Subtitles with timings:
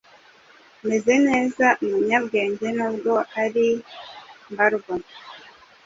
[0.87, 3.13] Meze neza umunyabwengenubwo
[3.43, 3.67] ari
[4.51, 4.95] mbarwa